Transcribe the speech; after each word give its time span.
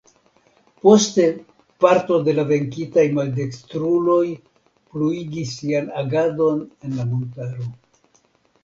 Poste 0.85 1.25
parto 1.85 2.17
de 2.29 2.35
la 2.39 2.45
venkitaj 2.53 3.05
maldekstruloj 3.19 4.25
pluigis 4.97 5.55
sian 5.61 5.95
agadon 6.05 6.67
en 6.69 7.01
la 7.03 7.09
montaro. 7.15 7.73